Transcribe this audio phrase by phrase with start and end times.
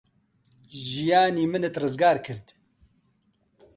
[0.87, 2.45] ژیانی منت ڕزگار کرد.